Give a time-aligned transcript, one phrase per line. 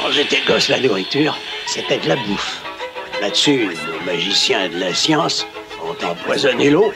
[0.00, 2.62] Quand j'étais gosse, la nourriture, c'était de la bouffe.
[3.20, 5.46] Là-dessus, nos magiciens de la science
[5.84, 6.92] ont empoisonné l'eau,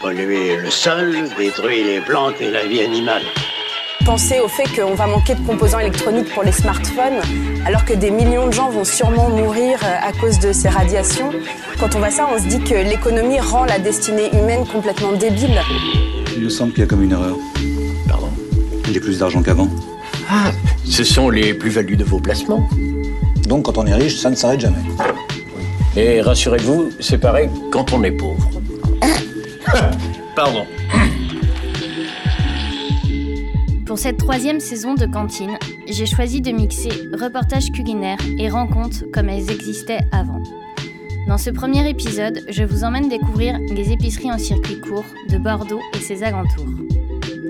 [0.00, 3.22] pollué le sol, détruit les plantes et la vie animale.
[4.04, 7.20] Pensez au fait qu'on va manquer de composants électroniques pour les smartphones,
[7.64, 11.30] alors que des millions de gens vont sûrement mourir euh, à cause de ces radiations.
[11.78, 15.62] Quand on voit ça, on se dit que l'économie rend la destinée humaine complètement débile.
[16.36, 17.36] Il me semble qu'il y a comme une erreur.
[18.08, 18.28] Pardon?
[18.92, 19.68] J'ai plus d'argent qu'avant.
[20.28, 20.50] Ah,
[20.84, 22.68] ce sont les plus-values de vos placements.
[23.48, 24.76] Donc quand on est riche, ça ne s'arrête jamais.
[25.96, 28.48] Et rassurez-vous, c'est pareil quand on est pauvre.
[30.36, 30.64] Pardon.
[33.86, 39.28] Pour cette troisième saison de Cantine, j'ai choisi de mixer reportages culinaires et rencontres comme
[39.28, 40.42] elles existaient avant.
[41.28, 45.80] Dans ce premier épisode, je vous emmène découvrir les épiceries en circuit court de Bordeaux
[45.94, 46.66] et ses alentours.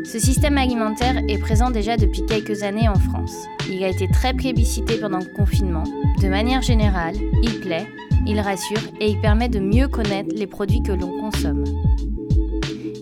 [0.05, 3.33] Ce système alimentaire est présent déjà depuis quelques années en France.
[3.71, 5.85] Il a été très plébiscité pendant le confinement.
[6.21, 7.87] De manière générale, il plaît,
[8.27, 11.65] il rassure et il permet de mieux connaître les produits que l'on consomme.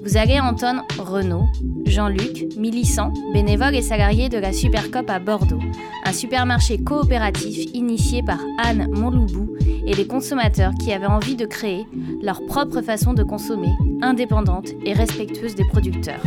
[0.05, 1.47] Vous allez entendre Renaud,
[1.87, 5.61] Jean-Luc, Millicent, bénévole et salarié de la Supercop à Bordeaux,
[6.05, 11.87] un supermarché coopératif initié par Anne Montloubou et les consommateurs qui avaient envie de créer
[12.23, 16.23] leur propre façon de consommer, indépendante et respectueuse des producteurs.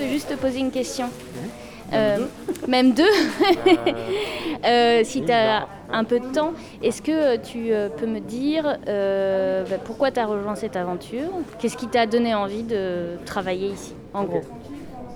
[0.00, 1.06] Peux juste te poser une question.
[1.92, 2.18] Euh,
[2.68, 3.02] Même deux
[4.64, 8.76] Euh, Si tu as un peu de temps, est-ce que tu euh, peux me dire
[8.88, 11.28] euh, bah, pourquoi tu as rejoint cette aventure?
[11.58, 14.42] Qu'est-ce qui t'a donné envie de travailler ici, en gros?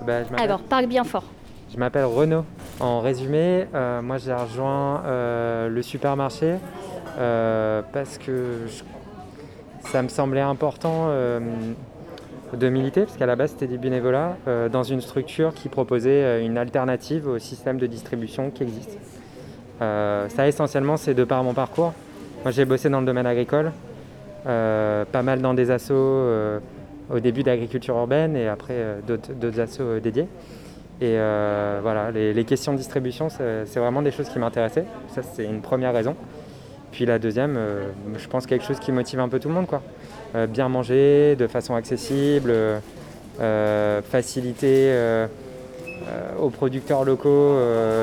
[0.07, 1.25] Bah, je Alors, parle bien fort.
[1.73, 2.45] Je m'appelle Renaud.
[2.81, 6.55] En résumé, euh, moi j'ai rejoint euh, le supermarché
[7.19, 11.41] euh, parce que je- ça me semblait important euh,
[12.59, 16.25] de militer, parce qu'à la base c'était du bénévolat, euh, dans une structure qui proposait
[16.25, 18.99] euh, une alternative au système de distribution qui existe.
[19.83, 21.93] Euh, ça essentiellement c'est de par mon parcours.
[22.43, 23.73] Moi j'ai bossé dans le domaine agricole,
[24.47, 26.61] euh, pas mal dans des assos
[27.11, 30.29] au début d'agriculture urbaine et après d'autres assos dédiés.
[31.01, 31.17] Et
[31.83, 34.87] voilà, les, les questions de distribution, c'est vraiment des choses qui m'intéressaient.
[35.09, 36.14] Ça, c'est une première raison.
[36.93, 37.59] Puis la deuxième,
[38.17, 39.67] je pense quelque chose qui motive un peu tout le monde.
[39.67, 39.83] Quoi.
[40.34, 42.78] Euh, bien manger, de façon accessible, euh,
[43.40, 44.92] euh, faciliter
[46.40, 47.56] aux producteurs locaux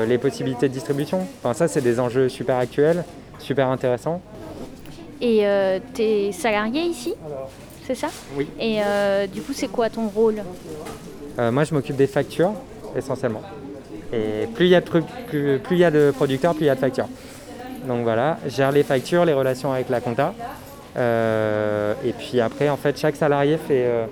[0.08, 1.26] les possibilités de distribution.
[1.38, 3.04] Enfin, ça, c'est des enjeux super actuels,
[3.38, 4.20] super intéressants.
[5.20, 7.14] Et euh, tu es salarié ici
[7.86, 8.08] C'est ça?
[8.36, 8.48] Oui.
[8.58, 10.42] Et euh, du coup, c'est quoi ton rôle?
[11.38, 12.52] Euh, moi, je m'occupe des factures,
[12.96, 13.42] essentiellement.
[14.12, 15.02] Et plus il y a de, plus,
[15.60, 17.08] plus y a de producteurs, plus il y a de factures.
[17.86, 20.34] Donc voilà, gère les factures, les relations avec la compta.
[20.96, 24.06] Euh, et puis après, en fait, chaque salarié fait euh,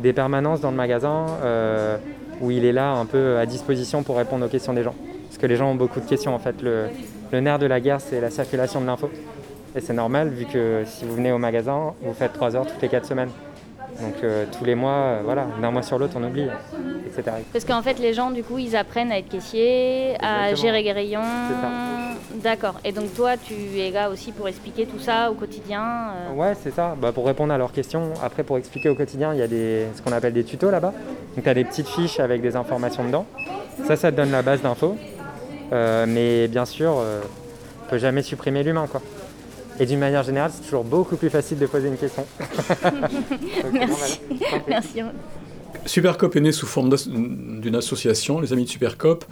[0.00, 1.96] des permanences dans le magasin euh,
[2.40, 4.94] où il est là un peu à disposition pour répondre aux questions des gens.
[5.26, 6.34] Parce que les gens ont beaucoup de questions.
[6.34, 6.86] En fait, le,
[7.32, 9.10] le nerf de la guerre, c'est la circulation de l'info.
[9.76, 12.80] Et c'est normal, vu que si vous venez au magasin, vous faites 3 heures toutes
[12.80, 13.28] les 4 semaines.
[14.00, 16.46] Donc euh, tous les mois, euh, voilà, d'un mois sur l'autre, on oublie,
[17.06, 17.38] etc.
[17.52, 20.92] Parce qu'en fait, les gens, du coup, ils apprennent à être caissiers, à gérer les
[20.92, 21.20] rayons.
[22.36, 22.74] D'accord.
[22.84, 26.52] Et donc, toi, tu es là aussi pour expliquer tout ça au quotidien euh, Ouais,
[26.62, 26.94] c'est ça.
[27.00, 29.86] Bah, pour répondre à leurs questions, après pour expliquer au quotidien, il y a des,
[29.96, 30.92] ce qu'on appelle des tutos là-bas.
[31.34, 33.26] Donc tu as des petites fiches avec des informations dedans.
[33.86, 34.96] Ça, ça te donne la base d'infos.
[35.72, 38.86] Mais bien sûr, on peut jamais supprimer l'humain.
[38.86, 39.00] quoi.
[39.80, 42.24] Et d'une manière générale, c'est toujours beaucoup plus facile de poser une question.
[42.82, 42.92] Donc,
[43.72, 44.20] Merci.
[44.28, 44.64] voilà.
[44.68, 45.00] Merci.
[45.86, 46.90] Supercop est né sous forme
[47.60, 49.24] d'une association, les Amis de Supercop,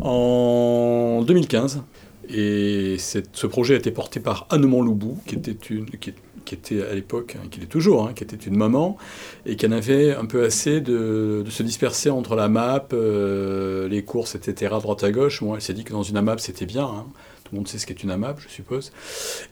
[0.00, 1.82] en 2015.
[2.28, 6.14] Et cette- ce projet a été porté par Anne Montloubou, qui était, une, qui,
[6.44, 8.96] qui était à l'époque, hein, qui l'est toujours, hein, qui était une maman,
[9.44, 13.88] et qui en avait un peu assez de, de se disperser entre la map, euh,
[13.88, 15.42] les courses, etc., à droite à gauche.
[15.42, 16.84] Bon, elle s'est dit que dans une AMAP, c'était bien.
[16.84, 17.06] hein.
[17.52, 18.92] Tout le monde sait ce qu'est une AMAP, je suppose.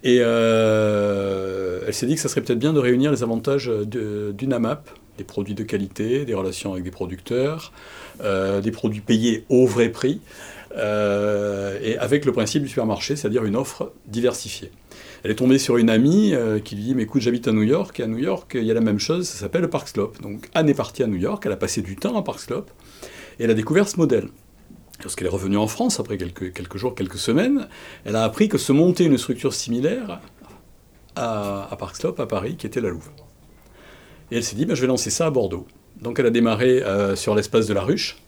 [0.05, 4.55] Et euh, elle s'est dit que ça serait peut-être bien de réunir les avantages d'une
[4.55, 4.89] AMAP,
[5.19, 7.75] des produits de qualité, des relations avec des producteurs,
[8.23, 10.23] euh, des produits payés au vrai prix,
[10.79, 14.71] euh, et avec le principe du supermarché, c'est-à-dire une offre diversifiée.
[15.23, 16.33] Elle est tombée sur une amie
[16.65, 18.71] qui lui dit Mais écoute, j'habite à New York, et à New York, il y
[18.71, 20.23] a la même chose, ça s'appelle le Park Slope.
[20.23, 22.71] Donc Anne est partie à New York, elle a passé du temps à Park Slope,
[23.39, 24.29] et elle a découvert ce modèle.
[25.03, 27.69] Lorsqu'elle est revenue en France, après quelques, jours, quelques semaines,
[28.05, 30.21] elle a appris que se montait une structure similaire
[31.17, 31.79] à, à
[32.19, 33.11] à Paris, qui était la Louve.
[34.31, 35.67] Et elle s'est dit, ben, je vais lancer ça à Bordeaux.
[36.01, 38.19] Donc elle a démarré euh, sur l'espace de la ruche,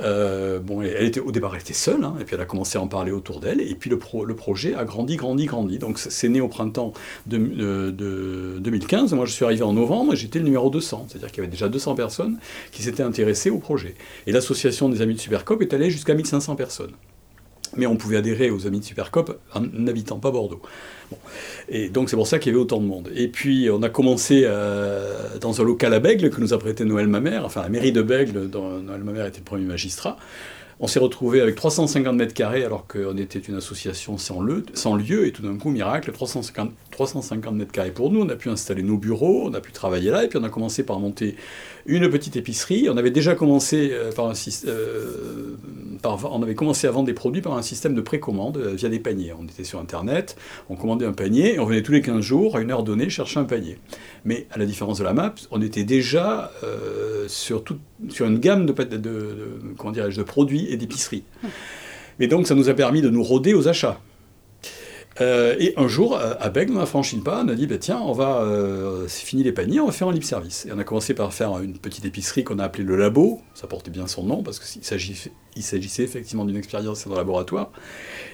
[0.00, 2.82] Euh, elle était, au départ, elle était seule, hein, et puis elle a commencé à
[2.82, 5.78] en parler autour d'elle, et puis le, projet a grandi, grandi, grandi.
[5.78, 6.92] Donc c'est né au printemps
[7.26, 7.38] de,
[7.90, 11.38] de, 2015, moi je suis arrivé en novembre, et j'étais le numéro 200, c'est-à-dire qu'il
[11.38, 12.38] y avait déjà 200 personnes
[12.72, 13.94] qui s'étaient intéressées au projet.
[14.26, 16.92] Et l'association des Amis de Supercop est allée jusqu'à 1500 personnes
[17.76, 20.62] mais on pouvait adhérer aux Amis de Supercop en n'habitant pas Bordeaux.
[21.68, 23.10] Et donc c'est pour ça qu'il y avait autant de monde.
[23.14, 26.84] Et puis on a commencé euh, dans un local à Bègle que nous a prêté
[26.84, 30.16] Noël Mamère, enfin la mairie de Bègle, dont Noël Mamère était le premier magistrat.
[30.78, 35.32] On s'est retrouvé avec 350 mètres carrés alors qu'on était une association sans lieu, et
[35.32, 38.20] tout d'un coup, miracle, 350, 350 mètres carrés pour nous.
[38.20, 40.50] On a pu installer nos bureaux, on a pu travailler là, et puis on a
[40.50, 41.36] commencé par monter
[41.86, 42.88] une petite épicerie.
[42.90, 44.30] On avait déjà commencé euh, par
[44.66, 45.56] euh,
[46.04, 49.32] à vendre des produits par un système de précommande euh, via des paniers.
[49.32, 50.36] On était sur Internet,
[50.68, 53.08] on commandait un panier et on venait tous les 15 jours, à une heure donnée,
[53.08, 53.78] chercher un panier.
[54.26, 56.50] Mais à la différence de la map, on était déjà
[57.28, 57.64] sur,
[58.08, 61.24] sur une gamme de, de, de, de produits et d'épiceries.
[62.18, 64.00] Mais donc ça nous a permis de nous rôder aux achats.
[65.20, 67.66] Euh, et un jour, euh, à Bègle, on a franchi le pas, on a dit,
[67.66, 70.66] bah, tiens, on va, euh, fini les paniers, on va faire un libre service.
[70.66, 73.66] Et on a commencé par faire une petite épicerie qu'on a appelée le labo, ça
[73.66, 75.32] portait bien son nom, parce qu'il s'agissait,
[76.02, 77.70] effectivement d'une expérience dans le laboratoire.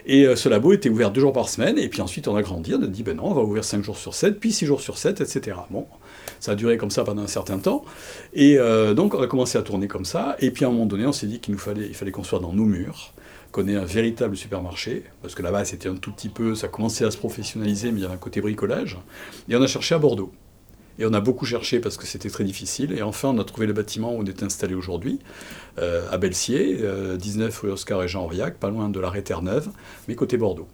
[0.07, 2.75] Et ce labo était ouvert deux jours par semaine, et puis ensuite on a grandi,
[2.75, 4.81] on a dit, ben non, on va ouvrir cinq jours sur 7, puis six jours
[4.81, 5.57] sur 7, etc.
[5.71, 5.87] Bon,
[6.41, 7.85] ça a duré comme ça pendant un certain temps,
[8.35, 8.57] et
[8.97, 11.13] donc on a commencé à tourner comme ça, et puis à un moment donné, on
[11.13, 13.13] s'est dit qu'il nous fallait, il fallait construire dans nos murs,
[13.53, 17.05] qu'on ait un véritable supermarché, parce que là-bas c'était un tout petit peu, ça commençait
[17.05, 18.99] à se professionnaliser, mais il y avait un côté bricolage.
[19.49, 20.33] Et on a cherché à Bordeaux.
[20.99, 22.93] Et on a beaucoup cherché parce que c'était très difficile.
[22.93, 25.21] Et enfin, on a trouvé le bâtiment où on est installé aujourd'hui,
[25.79, 26.79] euh, à Belsier,
[27.19, 29.71] 19 rue Oscar et Jean Aurillac, pas loin de l'arrêt Terre-Neuve,
[30.07, 30.69] mais côté Bordeaux.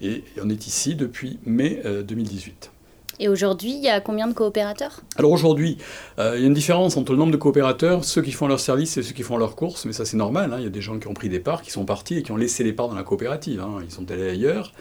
[0.00, 2.73] Et on est ici depuis mai 2018.
[3.20, 5.00] Et aujourd'hui, il y a combien de coopérateurs?
[5.16, 5.78] Alors aujourd'hui,
[6.18, 8.60] euh, il y a une différence entre le nombre de coopérateurs, ceux qui font leur
[8.60, 10.56] service et ceux qui font leurs courses, mais ça c'est normal, hein.
[10.58, 12.32] il y a des gens qui ont pris des parts, qui sont partis et qui
[12.32, 13.78] ont laissé les parts dans la coopérative, hein.
[13.84, 14.72] ils sont allés ailleurs.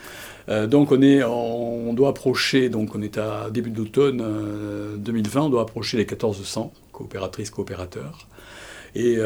[0.50, 4.24] Euh, donc on, est, on doit approcher, donc on est à début d'automne
[4.98, 8.28] 2020, euh, on doit approcher les 1400 coopératrices, coopérateurs
[8.96, 9.18] et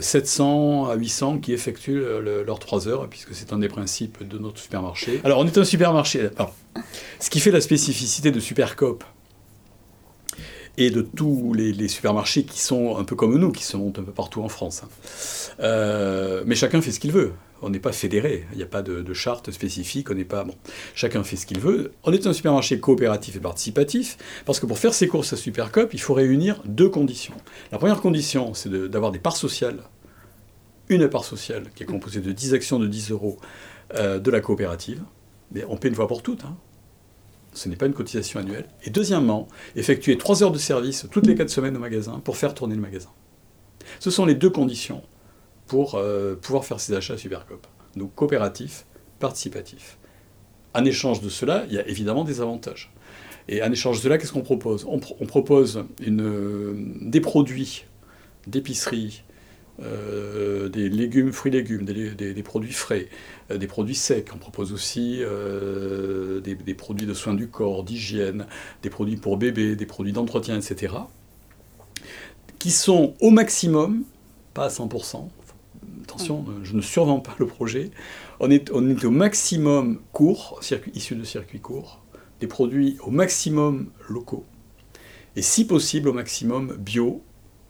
[0.00, 2.02] 700 à 800 qui effectuent
[2.46, 5.20] leurs 3 heures, puisque c'est un des principes de notre supermarché.
[5.24, 6.30] Alors on est un supermarché.
[7.18, 9.04] Ce qui fait la spécificité de Supercop
[10.80, 14.02] et de tous les, supermarchés qui sont un peu comme nous, qui se montent un
[14.02, 14.82] peu partout en France.
[14.84, 14.88] Hein.
[15.60, 17.32] Euh, mais chacun fait ce qu'il veut.
[17.62, 20.46] On n'est pas fédéré, il n'y a pas de, charte spécifique, on n'est pas...
[20.94, 21.92] Chacun fait ce qu'il veut.
[22.04, 24.16] On est un supermarché coopératif et participatif,
[24.46, 27.34] parce que pour faire ses courses à Supercop, il faut réunir deux conditions.
[27.70, 29.80] La première condition, c'est d'avoir des parts sociales.
[30.88, 33.38] Une part sociale qui est composée de 10 actions de 10 euros
[33.94, 35.02] euh, de la coopérative,
[35.52, 36.44] mais on paie une fois pour toutes.
[36.44, 36.56] Hein.
[37.52, 38.66] Ce n'est pas une cotisation annuelle.
[38.84, 42.54] Et deuxièmement, effectuer trois heures de service toutes les quatre semaines au magasin pour faire
[42.54, 43.10] tourner le magasin.
[43.98, 45.02] Ce sont les deux conditions
[45.70, 47.64] pour euh, pouvoir faire ses achats à Supercop.
[47.94, 48.86] Donc coopératif,
[49.20, 49.98] participatif.
[50.74, 52.92] En échange de cela, il y a évidemment des avantages.
[53.46, 54.84] Et en échange de cela, qu'est-ce qu'on propose?
[54.88, 57.84] On, propose des produits
[58.48, 59.22] d'épicerie,
[59.80, 63.06] euh, des légumes, fruits, légumes, des, produits frais,
[63.52, 64.26] euh, des produits secs.
[64.34, 68.46] On propose aussi euh, des, produits de soins du corps, d'hygiène,
[68.82, 70.94] des produits pour bébés, des produits d'entretien, etc.
[72.58, 74.02] Qui sont au maximum,
[74.52, 75.28] pas à 100%,
[76.02, 77.90] attention, je ne survends pas le projet,
[78.40, 82.02] on est, on est au maximum court, circuit, issu de circuits courts,
[82.40, 84.44] des produits au maximum locaux,
[85.36, 87.22] et si possible au maximum bio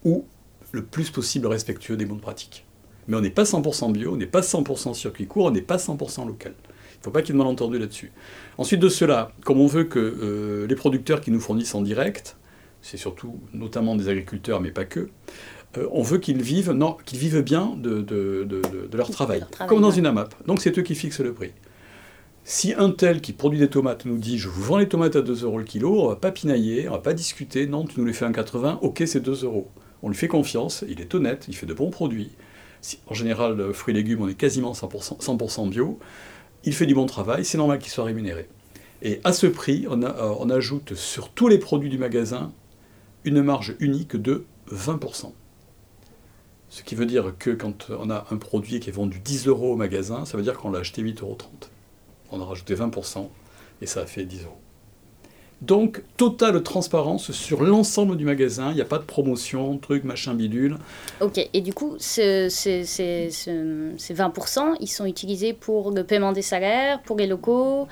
[0.03, 0.25] ou
[0.71, 2.65] le plus possible respectueux des bonnes pratiques.
[3.07, 5.77] Mais on n'est pas 100% bio, on n'est pas 100% circuit court, on n'est pas
[5.77, 6.53] 100% local.
[6.63, 8.11] Il ne faut pas qu'il y ait de malentendu là-dessus.
[8.57, 12.37] Ensuite de cela, comme on veut que euh, les producteurs qui nous fournissent en direct,
[12.81, 15.09] c'est surtout notamment des agriculteurs, mais pas que,
[15.77, 18.05] euh, on veut qu'ils vivent, non, qu'ils vivent bien de,
[18.93, 20.33] leur travail, comme dans une AMAP.
[20.45, 21.51] Donc c'est eux qui fixent le prix.
[22.43, 25.21] Si un tel qui produit des tomates nous dit je vous vends les tomates à
[25.21, 28.05] 2 euros le kilo, on va pas pinailler, on va pas discuter, non, tu nous
[28.05, 29.69] les fais à 80, ok c'est 2 euros
[30.03, 32.31] on lui fait confiance, il est honnête, il fait de bons produits.
[33.07, 35.99] En général, fruits et légumes, on est quasiment 100%, bio.
[36.63, 38.49] Il fait du bon travail, c'est normal qu'il soit rémunéré.
[39.03, 42.51] Et à ce prix, on, euh, on, ajoute sur tous les produits du magasin
[43.23, 45.31] une marge unique de 20%.
[46.71, 49.73] Ce qui veut dire que quand on a un produit qui est vendu 10 euros
[49.73, 51.37] au magasin, ça veut dire qu'on l'a acheté 8,30 euros.
[52.31, 53.27] On a rajouté 20%
[53.81, 54.55] et ça a fait 10 euros.
[55.61, 58.69] Donc, totale transparence sur l'ensemble du magasin.
[58.69, 60.77] Il n'y a pas de promotion, truc, machin, bidule.
[61.19, 67.17] Ok, et du coup, ces 20%, ils sont utilisés pour le paiement des salaires, pour
[67.17, 67.89] les locaux,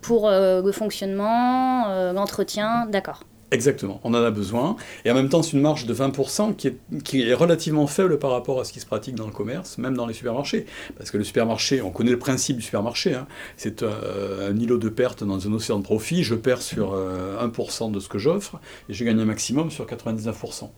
[0.00, 3.24] pour euh, le fonctionnement, euh, l'entretien, d'accord.
[3.52, 4.76] Exactement, on en a besoin.
[5.04, 8.18] Et en même temps, c'est une marge de 20% qui est, qui est relativement faible
[8.18, 10.64] par rapport à ce qui se pratique dans le commerce, même dans les supermarchés.
[10.96, 13.26] Parce que le supermarché, on connaît le principe du supermarché, hein.
[13.58, 16.24] c'est euh, un îlot de perte dans un océan de profit.
[16.24, 19.84] Je perds sur 1% euh, de ce que j'offre et je gagne un maximum sur
[19.84, 20.70] 99%.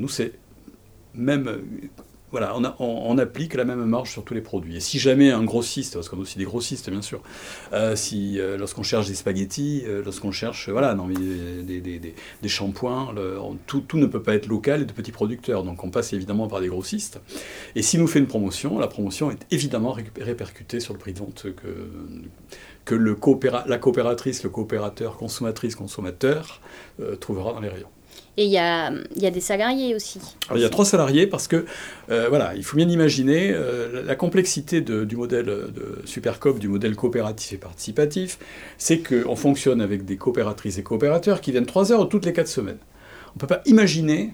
[0.00, 0.32] Nous, c'est
[1.14, 1.62] même
[2.30, 4.76] voilà, on, applique la même marge sur tous les produits.
[4.76, 7.20] Et si jamais un grossiste, parce qu'on a aussi des grossistes bien sûr,
[7.72, 13.14] euh, si euh, lorsqu'on cherche des spaghettis, euh, lorsqu'on cherche voilà, des, shampoings,
[13.66, 15.64] tout, ne peut pas être local et de petits producteurs.
[15.64, 17.20] Donc on passe évidemment par des grossistes.
[17.74, 21.18] Et si nous fait une promotion, la promotion est évidemment répercutée sur le prix de
[21.18, 21.90] vente que,
[22.84, 23.18] que le
[23.66, 26.60] la coopératrice, le coopérateur, consommatrice, consommateur
[27.20, 27.88] trouvera dans les rayons.
[28.36, 30.20] Et il y a, y a, des salariés aussi.
[30.54, 31.66] il y a trois salariés parce que,
[32.10, 36.96] euh, voilà, il faut bien imaginer euh, la complexité du modèle de Supercoop, du modèle
[36.96, 38.38] coopératif et participatif,
[38.78, 42.48] c'est qu'on fonctionne avec des coopératrices et coopérateurs qui viennent trois heures toutes les quatre
[42.48, 42.78] semaines.
[43.30, 44.32] On ne peut pas imaginer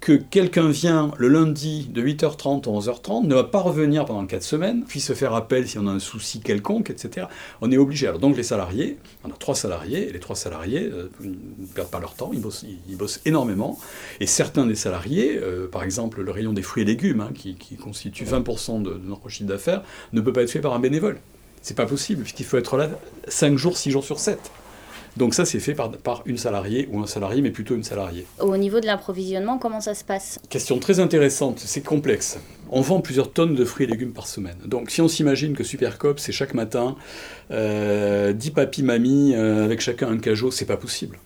[0.00, 4.42] que quelqu'un vient le lundi de 8h30 à 11h30, ne va pas revenir pendant 4
[4.42, 7.26] semaines, puis se faire appel si on a un souci quelconque, etc.
[7.60, 8.06] On est obligé.
[8.06, 11.90] Alors donc les salariés, on a trois salariés, et les trois salariés euh, ne perdent
[11.90, 13.78] pas leur temps, ils bossent, énormément.
[14.20, 17.56] Et certains des salariés, euh, par exemple le rayon des fruits et légumes, hein, qui,
[17.76, 21.18] constitue 20% de, de notre chiffre d'affaires, ne peut pas être fait par un bénévole.
[21.62, 22.90] C'est pas possible, puisqu'il faut être là
[23.28, 24.38] 5 jours, 6 jours sur 7.
[25.16, 28.26] Donc ça, c'est fait par, par, une salariée ou un salarié, mais plutôt une salariée.
[28.40, 30.38] Au niveau de l'approvisionnement, comment ça se passe?
[30.50, 32.38] Question très intéressante, c'est complexe.
[32.70, 34.56] On vend plusieurs tonnes de fruits et légumes par semaine.
[34.66, 36.96] Donc si on s'imagine que Supercop, c'est chaque matin
[37.50, 41.18] euh, 10 papis mamies euh, avec chacun un cajot, c'est pas possible.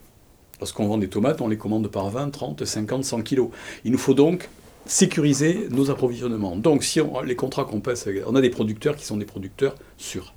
[0.61, 3.49] Lorsqu'on vend des tomates, on les commande par 20, 30, 50, 100 kilos.
[3.85, 4.51] Il nous faut donc
[4.85, 6.57] sécuriser nos approvisionnements.
[6.57, 9.75] Donc si on, les contrats qu'on passe, on a des producteurs qui sont des producteurs
[9.97, 10.35] sûrs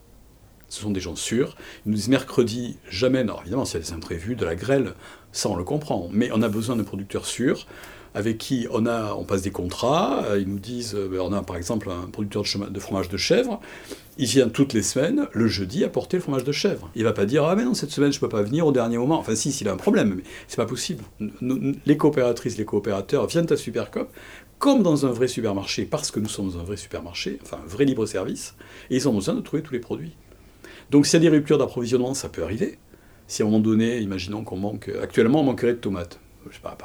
[0.74, 1.56] ce sont des gens sûrs.
[1.86, 4.94] Ils nous disent mercredi, jamais, non, évidemment, s'il y a des imprévus, de la grêle,
[5.32, 7.68] ça on le comprend, mais on a besoin d'un producteur sûr
[8.16, 10.24] avec qui on, a, on passe des contrats.
[10.38, 13.60] Ils nous disent, euh, on a par exemple un producteur de, fromage de chèvre,
[14.20, 16.92] il vient toutes les semaines, le jeudi, apporter le fromage de chèvre.
[16.96, 18.98] Il va pas dire, ah mais non, cette semaine je peux pas venir au dernier
[18.98, 19.18] moment.
[19.18, 21.04] Enfin si, s'il a un problème, mais c'est pas possible.
[21.42, 24.12] les coopératrices, les coopérateurs viennent à Supercop,
[24.60, 27.86] comme dans un vrai supermarché, parce que nous sommes un vrai supermarché, enfin un vrai
[27.86, 28.56] libre-service,
[28.90, 30.16] et ils ont besoin de trouver tous les produits.
[30.92, 32.78] Donc s'il y a des ruptures d'approvisionnement, ça peut arriver.
[33.28, 36.62] Si à un moment donné, imaginons qu'on manque, actuellement on manquerait de tomates, je sais
[36.62, 36.78] pas,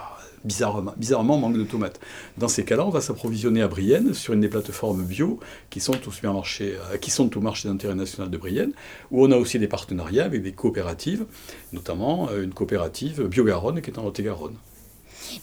[0.44, 2.00] bizarrement, bizarrement on manque de tomates.
[2.36, 5.40] Dans ces cas-là, on va s'approvisionner à Brienne sur une des plateformes bio
[5.70, 8.72] qui sont au supermarché, euh, qui sont au marché d'intérêt national de Brienne,
[9.10, 11.26] où on a aussi des partenariats avec des coopératives,
[11.72, 14.56] notamment euh, une coopérative Bio-Garonne qui est en Lot-et-Garonne.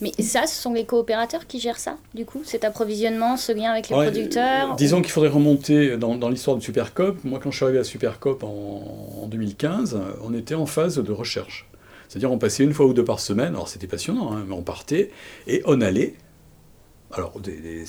[0.00, 3.70] Mais ça, ce sont les coopérateurs qui gèrent ça, du coup Cet approvisionnement, ce lien
[3.70, 7.22] avec les producteurs Disons qu'il faudrait remonter dans, dans l'histoire de Supercop.
[7.24, 11.12] Moi, quand je suis arrivé à Supercop en, en 2015, on était en phase de
[11.12, 11.68] recherche.
[12.08, 14.62] C'est-à-dire on passait une fois ou deux par semaine, alors c'était passionnant, hein, mais on
[14.62, 15.10] partait
[15.46, 16.14] et on allait.
[17.12, 17.84] Alors, des,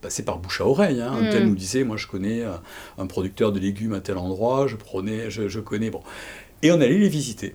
[0.00, 1.00] passait par bouche à oreille.
[1.00, 1.12] Hein.
[1.12, 1.48] Un tel mm.
[1.48, 2.42] nous disait, moi je connais
[2.98, 6.02] un, producteur de légumes à tel endroit, je prenais, je, je connais, bon.
[6.62, 7.54] Et on allait les visiter.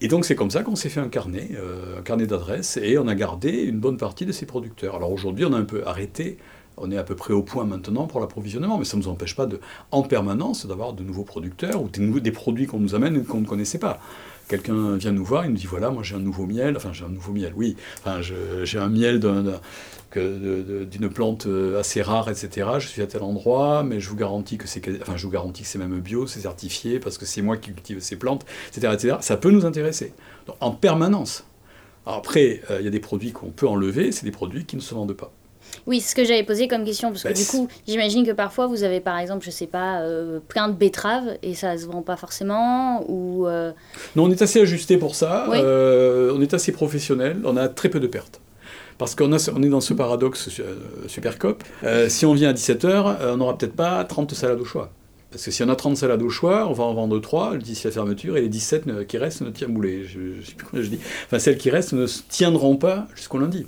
[0.00, 2.98] Et donc c'est comme ça qu'on s'est fait un carnet, euh, un carnet d'adresses, et
[2.98, 4.96] on a gardé une bonne partie de ces producteurs.
[4.96, 6.38] Alors aujourd'hui, on a un peu arrêté,
[6.76, 9.36] on est à peu près au point maintenant pour l'approvisionnement, mais ça ne nous empêche
[9.36, 9.60] pas de,
[9.92, 13.78] en permanence d'avoir de nouveaux producteurs ou des, produits qu'on nous amène qu'on ne connaissait
[13.78, 14.00] pas.
[14.48, 17.04] Quelqu'un vient nous voir, il nous dit voilà, moi j'ai un nouveau miel, enfin j'ai
[17.04, 19.20] un nouveau miel, oui, enfin j'ai un miel
[20.20, 22.68] d'une plante euh, assez rare, etc.
[22.78, 25.62] Je suis à tel endroit, mais je vous garantis que c'est, enfin je vous garantis
[25.62, 28.92] que c'est même bio, c'est certifié parce que c'est moi qui cultive ces plantes, etc.,
[28.94, 29.16] etc.
[29.20, 30.12] Ça peut nous intéresser
[30.60, 31.44] en permanence.
[32.06, 34.82] après, euh, il y a des produits qu'on peut enlever, c'est des produits qui ne
[34.82, 35.32] se vendent pas.
[35.86, 38.32] Oui, c'est ce que j'avais posé comme question, parce que bah, du coup, j'imagine que
[38.32, 41.86] parfois vous avez par exemple, je sais pas, euh, plein de betteraves et ça se
[41.86, 43.46] vend pas forcément, ou...
[43.46, 43.72] Euh,
[44.16, 47.88] non, on est assez ajusté pour ça, euh, on est assez professionnel, on a très
[47.88, 48.40] peu de pertes.
[48.98, 50.50] Parce qu'on on est dans ce paradoxe
[51.08, 51.62] super cop.
[52.08, 54.90] si on vient à 17h, on n'aura peut-être pas 30 salades au choix.
[55.30, 57.88] Parce que si on a 30 salades au choix, on va en vendre 3 d'ici
[57.88, 60.04] la fermeture, et les 17 qui restent ne sais plus
[60.74, 61.00] je dis.
[61.26, 63.66] Enfin, celles qui restent ne tiendront pas jusqu'au lundi.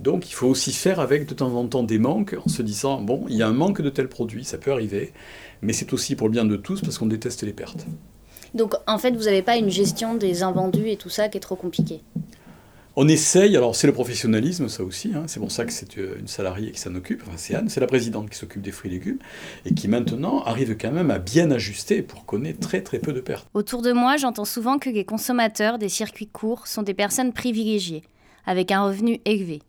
[0.00, 3.00] Donc il faut aussi faire avec de temps en temps des manques en se disant,
[3.00, 5.12] bon, il y a un manque de tel produit, ça peut arriver,
[5.60, 7.86] mais c'est aussi pour le bien de tous parce qu'on déteste les pertes.
[8.54, 11.40] Donc en fait, vous n'avez pas une gestion des invendus et tout ça qui est
[11.40, 12.00] trop compliquée?
[12.96, 15.24] On essaye, alors c'est le professionnalisme, ça aussi, hein.
[15.26, 17.80] c'est pour ça que c'est euh, une salariée qui s'en occupe, enfin c'est Anne, c'est
[17.80, 19.18] la présidente qui s'occupe des fruits et légumes,
[19.66, 23.12] et qui maintenant arrive quand même à bien ajuster pour qu'on ait très très peu
[23.12, 23.46] de pertes.
[23.52, 28.02] Autour de moi, j'entends souvent que les consommateurs des circuits courts sont des personnes privilégiées,
[28.46, 29.60] avec un revenu élevé.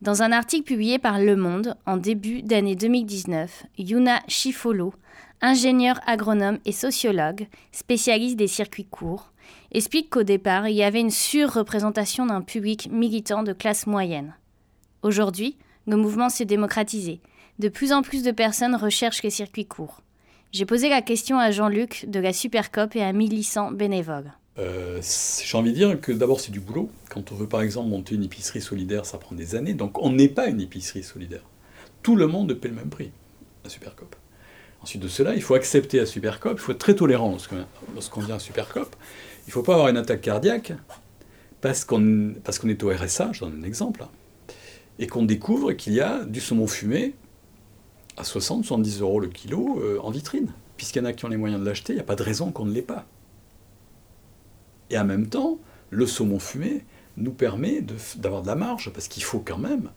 [0.00, 4.92] Dans un article publié par Le Monde en début d'année 2019, Yuna Shifolo,
[5.40, 9.31] ingénieure agronome et sociologue, spécialiste des circuits courts,
[9.72, 14.34] explique qu'au départ, il y avait une surreprésentation d'un public militant de classe moyenne.
[15.02, 17.20] Aujourd'hui, le mouvement s'est démocratisé.
[17.58, 20.00] De plus en plus de personnes recherchent les circuits courts.
[20.52, 24.32] J'ai posé la question à Jean-Luc de la Supercop et à 1100 bénévoles.
[24.58, 25.00] Euh,
[25.44, 26.90] J'ai envie de dire que d'abord c'est du boulot.
[27.08, 29.72] Quand on veut par exemple monter une épicerie solidaire, ça prend des années.
[29.72, 31.42] Donc on n'est pas une épicerie solidaire.
[32.02, 33.12] Tout le monde paie le même prix,
[33.64, 34.14] à Supercop.
[34.82, 37.36] Ensuite de cela, il faut accepter à Supercop, il faut être très tolérant
[37.94, 38.94] lorsqu'on vient à Supercop.
[39.46, 40.72] Il ne faut pas avoir une attaque cardiaque
[41.60, 44.04] parce qu'on est au RSA, je donne un exemple,
[44.98, 47.14] et qu'on découvre qu'il y a du saumon fumé
[48.16, 50.52] à 60-70 euros le kilo euh, en vitrine.
[50.76, 52.22] Puisqu'il y en a qui ont les moyens de l'acheter, il n'y a pas de
[52.22, 53.06] raison qu'on ne l'ait pas.
[54.90, 55.58] Et en même temps,
[55.90, 56.84] le saumon fumé
[57.16, 57.82] nous permet
[58.16, 59.90] d'avoir de, la marge, parce qu'il faut quand même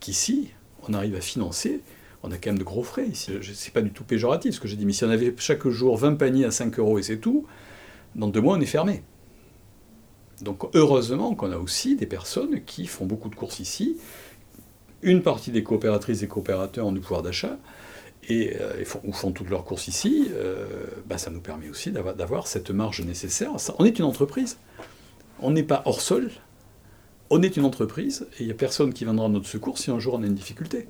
[0.00, 0.50] qu'ici,
[0.88, 1.80] on arrive à financer.
[2.22, 3.32] On a quand même de gros frais ici.
[3.54, 5.96] C'est pas du tout péjoratif ce que j'ai dit, mais si on avait chaque jour
[5.96, 7.46] 20 paniers à 5 euros et c'est tout,
[8.14, 9.02] dans deux mois on est fermé.
[10.40, 13.96] Donc heureusement qu'on a aussi des personnes qui font beaucoup de courses ici.
[15.02, 17.58] Une partie des coopératrices et coopérateurs ont du pouvoir d'achat
[18.28, 20.28] et, euh, font, ou font toutes leurs courses ici.
[20.32, 20.66] euh,
[21.06, 23.52] bah, ça nous permet aussi d'avoir- cette marge nécessaire.
[23.78, 24.58] On est une entreprise.
[25.40, 26.30] On n'est pas hors sol.
[27.30, 29.90] On est une entreprise et il n'y a personne qui viendra à notre secours si
[29.90, 30.88] un jour on a une difficulté.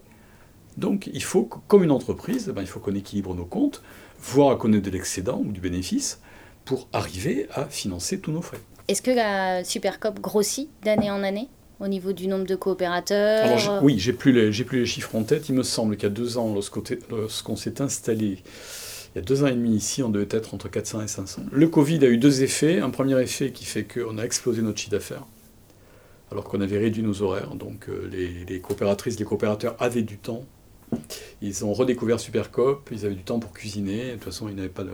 [0.77, 3.83] Donc il faut, comme une entreprise, ben, il faut qu'on équilibre nos comptes,
[4.21, 6.21] voire qu'on ait de l'excédent ou du bénéfice
[6.65, 8.59] pour arriver à financer tous nos frais.
[8.89, 11.49] Est-ce que la Supercop grossit d'année en année
[11.81, 14.87] au niveau du nombre de coopérateurs Alors, j'ai- oui, j'ai plus, les, j'ai plus les
[14.87, 15.49] chiffres en tête.
[15.49, 16.55] Il me semble qu'il y a deux ans,
[17.11, 18.39] lorsqu'on s'est installé,
[19.15, 21.43] il y a deux ans et demi ici, on devait être entre 400 et 500.
[21.51, 22.79] Le Covid a eu deux effets.
[22.81, 25.27] Un premier effet qui fait qu'on a explosé notre chiffre d'affaires,
[26.31, 27.55] alors qu'on avait réduit nos horaires.
[27.55, 30.45] Donc euh, les, les coopératrices, les coopérateurs avaient du temps.
[31.41, 34.07] Ils ont redécouvert Supercop, ils avaient du temps pour cuisiner.
[34.07, 34.85] De toute façon, ils n'avaient pas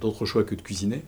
[0.00, 1.02] d'autre choix que de cuisiner.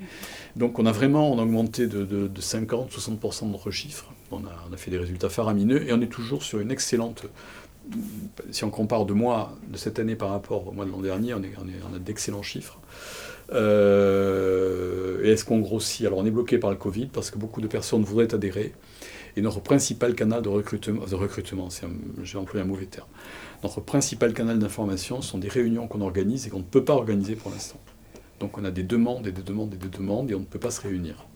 [0.56, 4.12] Donc on a vraiment augmenté de, de, de 50-60% de notre chiffre.
[4.30, 7.24] On a, fait des résultats faramineux et on est toujours sur une excellente.
[8.50, 11.34] Si on compare de mois de cette année par rapport au mois de l'an dernier,
[11.34, 12.78] on a d'excellents chiffres.
[13.52, 16.06] Euh, et est-ce qu'on grossit?
[16.06, 18.74] Alors on est bloqué par le Covid parce que beaucoup de personnes voudraient adhérer.
[19.36, 21.68] Et notre principal canal de recrutement, de recrutement
[22.22, 23.08] j'ai employé un mauvais terme,
[23.62, 27.34] notre principal canal d'information sont des réunions qu'on organise et qu'on ne peut pas organiser
[27.36, 27.80] pour l'instant.
[28.40, 30.60] Donc on a des demandes et des demandes et des demandes et on ne peut
[30.60, 31.26] pas se réunir.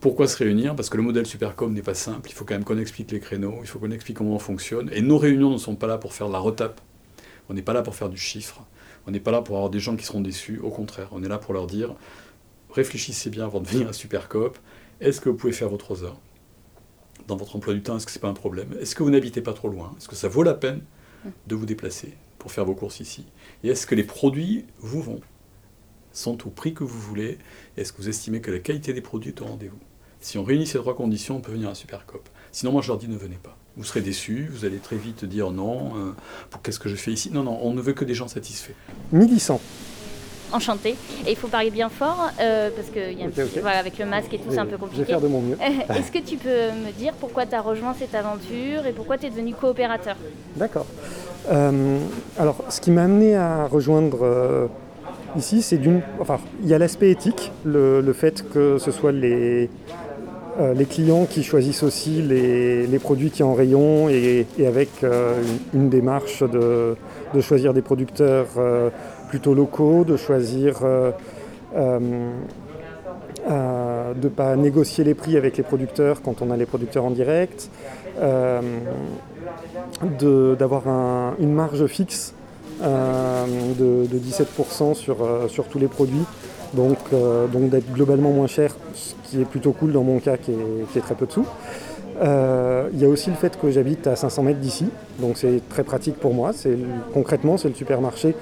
[0.00, 0.76] Pourquoi se réunir?
[0.76, 3.18] Parce que le modèle Supercom n'est pas simple, il faut quand même qu'on explique les
[3.18, 4.90] créneaux, il faut qu'on explique comment on fonctionne.
[4.92, 6.80] Et nos réunions ne sont pas là pour faire de la retape,
[7.48, 8.64] on n'est pas là pour faire du chiffre,
[9.08, 11.28] on n'est pas là pour avoir des gens qui seront déçus, au contraire, on est
[11.28, 11.96] là pour leur dire,
[12.70, 14.58] réfléchissez bien avant de venir à Supercop,
[15.00, 16.20] est-ce que vous pouvez faire vos 3 heures?
[17.26, 18.74] dans votre emploi du temps Est-ce que ce n'est pas un problème?
[18.80, 19.94] Est-ce que vous n'habitez pas trop loin?
[19.98, 20.80] Est-ce que ça vaut la peine
[21.46, 23.26] de vous déplacer pour faire vos courses ici?
[23.64, 25.20] Et est-ce que les produits vous vont?
[26.12, 27.38] Sont au prix que vous voulez?
[27.76, 29.78] Est-ce que vous estimez que la qualité des produits est au rendez-vous?
[30.20, 32.28] Si on réunit ces trois conditions, on peut venir à Supercop.
[32.50, 33.56] Sinon, moi, je leur dis ne venez pas.
[33.76, 36.12] Vous serez déçus, vous allez très vite dire non, euh,
[36.64, 37.30] qu'est-ce que je fais ici?
[37.30, 38.74] Non, non, on ne veut que des gens satisfaits.
[39.12, 39.60] 1100
[40.52, 40.96] enchantée.
[41.26, 44.32] Et il faut parler bien fort, euh, parce que y a petit, avec le masque
[44.34, 45.02] et tout, c'est un peu compliqué.
[45.02, 45.56] Je vais faire de mon mieux.
[45.90, 49.26] Est-ce que tu peux me dire pourquoi tu as rejoint cette aventure et pourquoi tu
[49.26, 50.16] es devenu coopérateur?
[50.56, 50.86] D'accord.
[51.50, 51.98] Euh,
[52.38, 54.66] alors, ce qui m'a amené à rejoindre euh,
[55.36, 56.00] ici, c'est d'une.
[56.20, 59.70] Enfin, il y a l'aspect éthique, le, fait que ce soit les,
[60.90, 64.90] clients qui choisissent aussi les, produits qui en rayon et, avec
[65.72, 66.96] une, démarche de,
[67.40, 68.48] choisir des producteurs
[69.28, 70.80] plutôt locaux, de choisir.
[70.82, 71.10] euh,
[71.76, 71.98] euh,
[73.50, 77.04] euh, de ne pas négocier les prix avec les producteurs quand on a les producteurs
[77.04, 77.70] en direct,
[80.58, 82.34] d'avoir un- une marge fixe
[82.82, 85.16] de, de 17% sur,
[85.70, 86.24] tous les produits,
[86.74, 86.98] donc,
[87.70, 90.98] d'être globalement moins cher, ce qui est plutôt cool dans mon cas qui est, qui
[90.98, 91.46] est très peu de sous.
[92.20, 94.88] Il y a aussi le fait que j'habite à 500 mètres d'ici,
[95.20, 96.50] donc c'est très pratique pour moi.
[97.14, 98.34] Concrètement, c'est le supermarché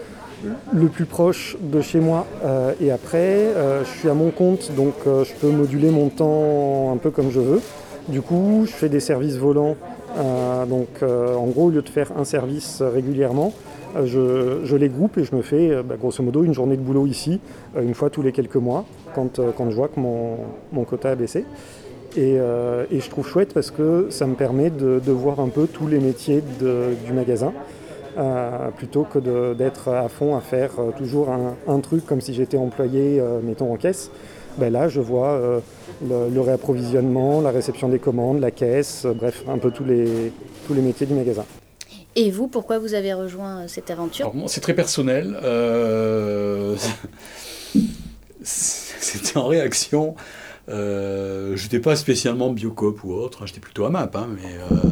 [0.73, 2.27] le plus proche de chez moi.
[2.45, 6.09] Euh, et après, euh, je suis à mon compte, donc euh, je peux moduler mon
[6.09, 7.61] temps un peu comme je veux.
[8.09, 9.77] Du coup, je fais des services volants.
[10.71, 13.53] Donc, en gros, au lieu de faire un service régulièrement,
[14.03, 17.39] je, les groupe et je me fais bah, grosso modo une journée de boulot ici,
[17.79, 21.45] une fois tous les quelques mois, quand, je vois que mon, quota a baissé.
[22.17, 25.99] Et, je trouve chouette parce que ça me permet de, voir un peu tous les
[25.99, 27.53] métiers du magasin.
[28.17, 29.19] Euh, plutôt que
[29.55, 33.41] d'être à fond à faire euh, toujours un, un truc comme si j'étais employé, euh,
[33.43, 34.11] mettons en caisse.
[34.59, 35.61] Ben là, je vois euh,
[36.09, 40.33] le, le réapprovisionnement, la réception des commandes, la caisse, euh, bref, un peu tous les,
[40.67, 41.45] tous les métiers du magasin.
[42.19, 44.25] Et vous, pourquoi vous avez rejoint cette aventure?
[44.27, 45.39] Alors, moi, c'est très personnel.
[45.43, 46.75] euh,
[48.43, 50.15] C'était en réaction
[50.69, 54.59] Euh, je n'étais pas spécialement biocop ou autre, hein, j'étais plutôt à MAP, hein, mais
[54.59, 54.89] euh,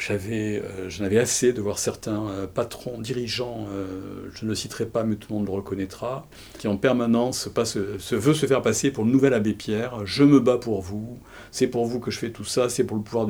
[0.00, 3.66] j'avais, euh, j'en avais assez de voir certains patrons, dirigeants,
[4.34, 6.26] je ne le citerai pas, mais tout le monde le reconnaîtra,
[6.58, 10.06] qui en permanence se, veut se faire passer pour le nouvel abbé Pierre.
[10.06, 11.18] Je me bats pour vous,
[11.50, 13.26] c'est pour vous que je fais tout ça, c'est pour le pouvoir,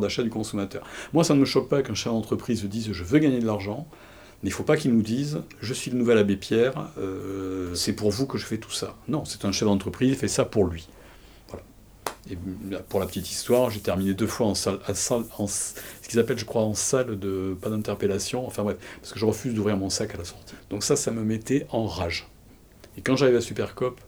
[0.00, 0.84] d'achat du consommateur.
[1.12, 3.86] Moi, ça ne me choque pas qu'un chef d'entreprise dise je veux gagner de l'argent.
[4.42, 7.74] Mais il ne faut pas qu'ils nous disent je suis le nouvel abbé Pierre, euh,
[7.74, 8.94] c'est pour vous que je fais tout ça.
[9.08, 10.86] Non, c'est un chef d'entreprise, il fait ça pour lui.
[12.30, 12.38] Et
[12.88, 16.62] pour la petite histoire, j'ai terminé deux fois en salle, ce qu'ils appellent, je crois,
[16.62, 18.46] en salle de pas d'interpellation.
[18.46, 20.54] Enfin bref, parce que je refuse d'ouvrir mon sac à la sortie.
[20.70, 22.26] Donc ça, ça me mettait en rage.
[22.96, 24.00] Et quand j'arrive à Supercop,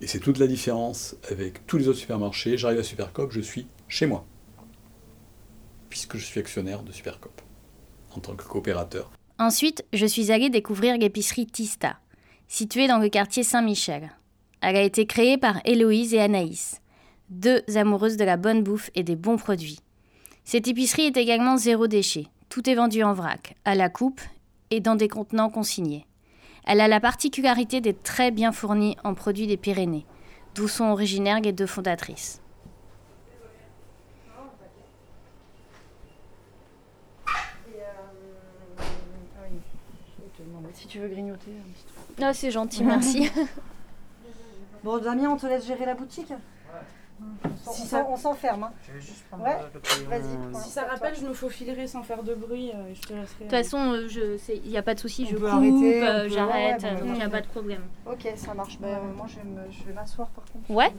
[0.00, 3.66] et c'est toute la différence avec tous les autres supermarchés, j'arrive à Supercop, je suis
[3.88, 4.24] chez moi,
[5.88, 7.42] puisque je suis actionnaire de Supercop
[8.14, 9.10] en tant que coopérateur.
[9.38, 11.98] Ensuite, je suis allée découvrir l'épicerie Tista,
[12.46, 14.12] située dans le quartier Saint-Michel.
[14.60, 16.80] Elle a été créée par Héloïse et Anaïs,
[17.30, 19.80] deux amoureuses de la bonne bouffe et des bons produits.
[20.44, 22.26] Cette épicerie est également zéro déchet.
[22.48, 24.20] Tout est vendu en vrac, à la coupe
[24.70, 26.06] et dans des contenants consignés.
[26.66, 30.04] Elle a la particularité d'être très bien fournie en produits des Pyrénées,
[30.54, 32.42] d'où sont originaires les deux fondatrices.
[40.72, 42.16] si tu veux grignoter un petit truc.
[42.22, 43.30] Ah, c'est gentil, merci.
[44.84, 46.32] bon, Damien, on te laisse gérer la boutique
[47.70, 48.06] si ça...
[48.08, 48.64] On s'enferme.
[48.64, 48.72] Hein.
[49.38, 49.56] Ouais,
[50.08, 50.62] vas-y.
[50.62, 52.70] Si ça rappelle, je me faufilerai sans faire de bruit.
[52.74, 53.44] Euh, je te laisserai.
[53.44, 54.08] De toute façon,
[54.48, 57.40] il n'y a pas de souci, je coupe, euh, j'arrête, donc il n'y a pas
[57.40, 57.82] de problème.
[58.06, 58.78] Ok, ça marche.
[58.78, 60.70] Ben, moi, je vais m'asseoir par contre.
[60.70, 60.92] Ouais.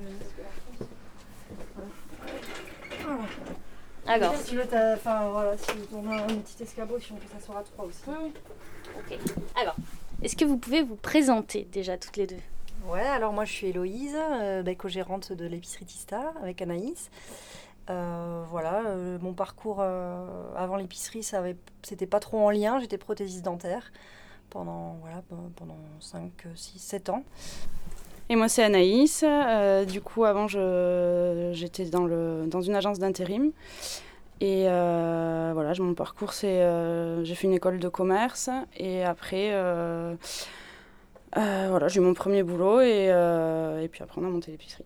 [4.08, 4.36] Alors.
[4.36, 4.64] Si tu veux,
[4.94, 8.02] enfin voilà, si on a un petit escabeau, si on peut s'asseoir à trois aussi.
[8.08, 9.18] Ok.
[9.60, 9.76] Alors,
[10.22, 12.36] est-ce que vous pouvez vous présenter déjà toutes les deux?
[12.88, 17.12] Ouais, alors moi je suis Héloïse, euh, bah, co-gérante de l'épicerie Tista avec Anaïs.
[17.90, 21.24] Euh, voilà, euh, mon parcours avant l'épicerie,
[21.84, 23.92] c'était pas trop en lien, j'étais prothésiste dentaire
[24.50, 25.22] pendant, voilà,
[25.56, 27.24] pendant 5, 6, 7 ans.
[28.30, 29.24] Et moi c'est Anaïs,
[29.88, 33.52] du coup avant j'étais dans, le, dans une agence d'intérim.
[34.40, 36.66] Et voilà, mon parcours, c'est
[37.24, 39.52] j'ai fait une école de commerce et après,
[41.36, 44.86] voilà, j'ai eu mon premier boulot et, euh, et puis après on a monté l'épicerie.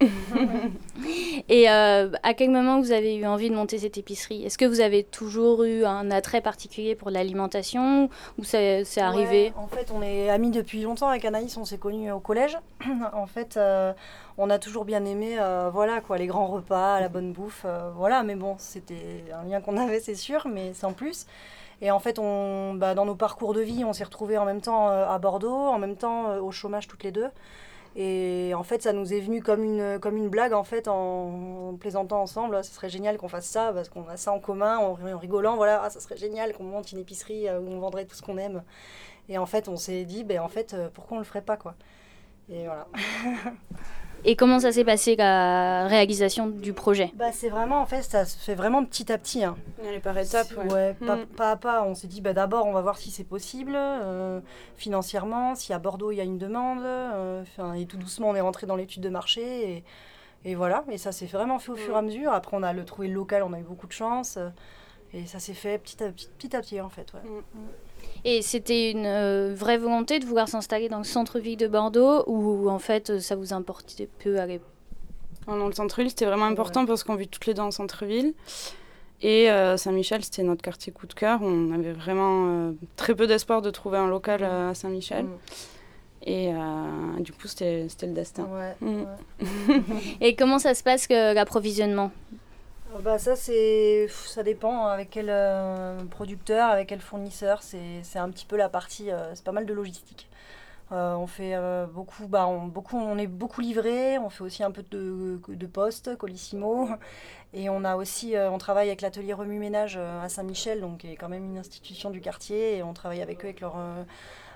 [1.48, 4.44] et euh, à quel moment vous avez eu envie de monter cette épicerie?
[4.44, 9.54] Est-ce que vous avez toujours eu un attrait particulier pour l'alimentation ou c'est arrivé?
[9.56, 12.58] En fait, on est amis depuis longtemps avec Anaïs, on s'est connus au collège.
[13.14, 13.58] en fait,
[14.36, 15.38] on a toujours bien aimé
[15.72, 17.64] voilà quoi, les grands repas, la bonne bouffe,
[17.96, 18.22] voilà.
[18.24, 21.26] Mais bon, c'était un lien qu'on avait, c'est sûr, mais sans plus.
[21.82, 24.60] Et en fait, on, bah, dans nos parcours de vie, on s'est retrouvés en même
[24.60, 27.28] temps euh, à Bordeaux, en même temps euh, au chômage toutes les deux.
[27.96, 31.76] Et en fait, ça nous est venu comme une, comme une blague, en fait, en,
[31.78, 32.62] plaisantant ensemble.
[32.64, 35.56] Ce serait génial qu'on fasse ça, parce qu'on a ça en commun, en, rigolant.
[35.56, 38.22] Voilà, ah, ça serait génial qu'on monte une épicerie euh, où on vendrait tout ce
[38.22, 38.62] qu'on aime.
[39.28, 41.74] Et en fait, on s'est dit, ben, en fait, pourquoi on le ferait pas, quoi.
[42.48, 42.86] Et voilà.
[44.24, 47.10] Et comment ça s'est passé la réalisation du projet?
[47.14, 49.42] Bah, C'est vraiment, en fait, ça se fait vraiment petit à petit.
[49.42, 49.56] Hein.
[49.84, 50.52] est par étapes.
[50.70, 51.26] Ouais, mm.
[51.36, 51.82] pas, à pas.
[51.82, 54.40] On s'est dit, bah, d'abord, on va voir si c'est possible euh,
[54.76, 56.82] financièrement, si à Bordeaux il y a une demande.
[56.84, 57.42] Euh,
[57.76, 59.72] et tout doucement, on est rentré dans l'étude de marché.
[59.72, 59.84] Et,
[60.44, 62.06] et voilà, et ça s'est vraiment fait au fur et à mm.
[62.06, 62.32] mesure.
[62.32, 64.38] Après, on a le trouvé le local, on a eu beaucoup de chance.
[65.14, 67.12] Et ça s'est fait petit à petit, petit, à petit en fait.
[67.12, 67.20] Ouais.
[67.20, 67.42] Mm,
[68.24, 72.68] et c'était une euh, vraie volonté de vouloir s'installer dans le centre-ville de Bordeaux ou
[72.68, 74.68] en fait ça vous importait peu à l'époque
[75.46, 78.34] Dans le centre-ville, c'était vraiment important parce qu'on vit toutes les deux en centre-ville.
[79.24, 81.40] Et euh, Saint-Michel, c'était notre quartier coup de cœur.
[81.42, 85.24] On avait vraiment euh, très peu d'espoir de trouver un local à Saint-Michel.
[85.24, 85.38] Mm.
[86.24, 86.52] Et
[87.18, 88.44] du coup, c'était le destin.
[88.44, 89.06] Ouais, mm.
[90.20, 92.12] Et comment ça se passe l'approvisionnement?
[92.32, 92.41] euh,
[93.00, 97.62] bah ça c'est ça dépend avec quel euh, producteur, avec quel fournisseur.
[97.62, 100.28] C'est un petit peu la partie, euh, c'est pas mal de logistique.
[100.90, 101.56] on fait
[101.94, 104.18] beaucoup, bah on, beaucoup, on est beaucoup livré.
[104.18, 106.88] On fait aussi un peu de, de poste, Colissimo,
[107.54, 111.16] et on a aussi, on travaille avec l'atelier remue ménage à Saint-Michel, donc qui est
[111.16, 113.76] quand même une institution du quartier, et on travaille avec eux avec leur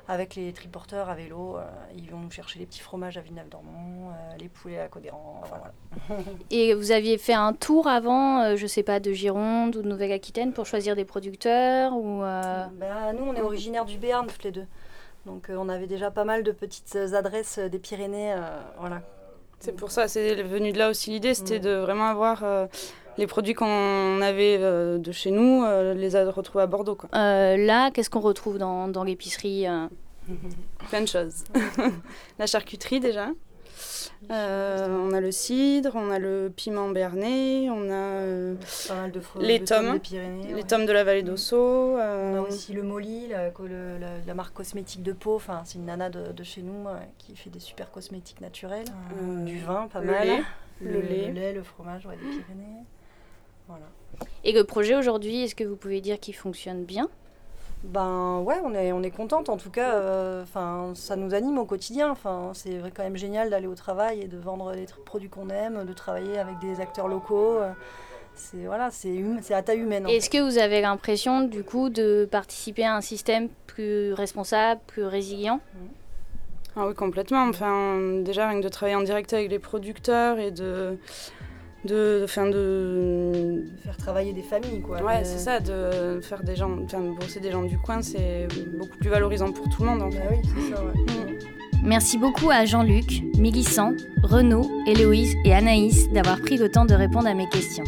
[0.08, 1.56] avec les triporteurs à vélo.
[1.56, 1.64] Euh,
[1.96, 5.42] ils vont nous chercher les petits fromages à Villeneuve-d'Ormont, euh, les poulets à Codéran.
[6.50, 9.88] Et vous aviez fait un tour avant, euh, je sais pas, de Gironde ou de
[9.88, 14.52] Nouvelle-Aquitaine pour choisir des producteurs ou ben, Nous, on est originaire du Béarn, toutes les
[14.52, 14.66] deux.
[15.24, 18.36] Donc on avait déjà pas mal de petites adresses des Pyrénées.
[18.78, 19.02] voilà.
[19.58, 22.44] C'est pour ça, c'est venu de là aussi l'idée, c'était de vraiment avoir
[23.18, 26.94] les produits qu'on avait euh, de chez nous, euh, les retrouver à Bordeaux.
[26.96, 27.08] Quoi.
[27.14, 29.66] Euh, là, qu'est-ce qu'on retrouve dans, dans l'épicerie
[30.90, 31.44] Plein de choses.
[32.38, 33.28] la charcuterie déjà.
[34.30, 38.54] Euh, on a le cidre, on a le piment bernet, on a euh,
[38.88, 40.62] Pas mal de fre- les tomes, des Pyrénées, les ouais.
[40.62, 41.56] tomes de la vallée d'Osso.
[41.56, 45.34] On euh, a aussi le Molly, la, co- le- la- la marque cosmétique de peau.
[45.36, 48.86] Enfin, c'est une nana de, de chez nous euh, qui fait des super cosmétiques naturels.
[49.22, 50.26] Euh, du vin, pas le mal.
[50.26, 50.42] lait,
[50.80, 51.26] le, le lait.
[51.28, 52.84] le lait, le fromage, ouais, des Pyrénées.
[53.68, 53.84] Voilà.
[54.44, 57.08] Et le projet aujourd'hui, est-ce que vous pouvez dire qu'il fonctionne bien?
[57.84, 59.94] Ben ouais, on est, on est contente en tout cas.
[59.96, 62.10] euh, Enfin, ça nous anime au quotidien.
[62.10, 65.84] Enfin, c'est quand même génial d'aller au travail et de vendre les produits qu'on aime,
[65.84, 67.58] de travailler avec des acteurs locaux.
[67.58, 67.72] euh,
[68.34, 70.06] C'est voilà, c'est hum- c'est à taille humaine.
[70.08, 75.04] Est-ce que vous avez l'impression du coup de participer à un système plus responsable, plus
[75.04, 75.60] résilient?
[76.76, 77.46] Ah oui, complètement.
[77.48, 80.98] Enfin, déjà, rien que de travailler en direct avec les producteurs et de.
[81.86, 85.02] De, enfin, de faire travailler des familles quoi.
[85.02, 88.48] Ouais, c'est ça, de faire des gens, enfin, de bosser des gens du coin, c'est
[88.78, 90.18] beaucoup plus valorisant pour tout le monde en fait.
[90.18, 90.82] Bah oui, c'est ça.
[90.84, 90.92] ouais.
[90.92, 91.36] Mm.
[91.84, 97.28] Merci beaucoup à Jean-Luc, Mélissant, Renaud, Héloïse et Anaïs d'avoir pris le temps de répondre
[97.28, 97.84] à mes questions.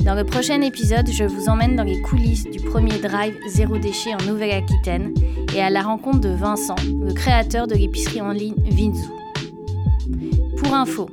[0.00, 4.14] Dans le prochain épisode, je vous emmène dans les coulisses du premier drive zéro déchet
[4.14, 5.12] en Nouvelle-Aquitaine
[5.54, 9.12] et à la rencontre de Vincent, le créateur de l'épicerie en ligne Vinzou.
[10.56, 11.10] Pour info,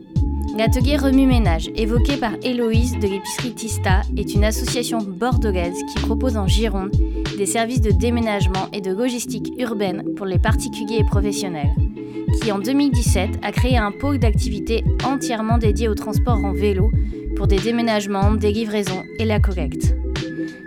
[0.58, 6.48] l'atelier Remue-Ménage, évoqué par Héloïse de l'épicerie Tista, est une association bordelaise qui propose en
[6.48, 6.92] Gironde
[7.38, 11.72] des services de déménagement et de logistique urbaine pour les particuliers et professionnels
[12.42, 16.92] qui en 2017 a créé un pôle d'activité entièrement dédié au transport en vélo
[17.36, 19.96] pour des déménagements, des livraisons et la collecte.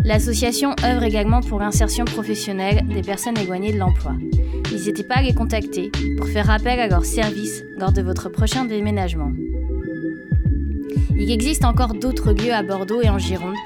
[0.04, 4.12] L'association œuvre également pour l'insertion professionnelle des personnes éloignées de l'emploi.
[4.70, 8.64] N'hésitez pas à les contacter pour faire appel à leurs services lors de votre prochain
[8.64, 9.32] déménagement.
[11.18, 13.56] Il existe encore d'autres lieux à Bordeaux et en Gironde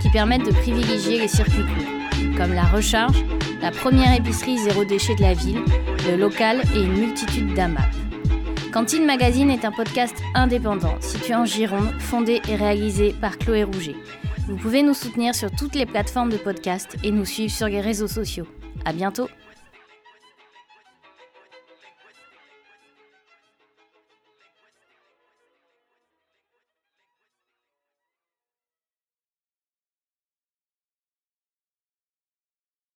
[0.00, 3.24] qui permettent de privilégier les circuits courts, comme la recharge,
[3.60, 5.62] la première épicerie zéro déchet de la ville,
[6.08, 7.90] le local et une multitude d'AMAP.
[8.72, 13.96] Cantine Magazine est un podcast indépendant situé en Gironde, fondé et réalisé par Chloé Rouget.
[14.48, 17.80] Vous pouvez nous soutenir sur toutes les plateformes de podcast et nous suivre sur les
[17.80, 18.46] réseaux sociaux.
[18.84, 19.28] À bientôt!